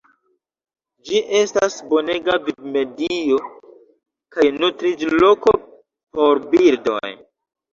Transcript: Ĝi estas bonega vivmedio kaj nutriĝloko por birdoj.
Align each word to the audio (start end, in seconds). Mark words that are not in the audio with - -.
Ĝi 1.09 1.19
estas 1.39 1.75
bonega 1.91 2.37
vivmedio 2.47 3.37
kaj 4.37 4.49
nutriĝloko 4.57 5.55
por 5.63 6.43
birdoj. 6.57 7.09